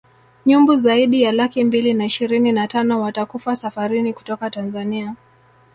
[0.45, 5.15] Nyumbu zaidi ya laki mbili na ishirini na tano watakufa safarini kutoka Tanzania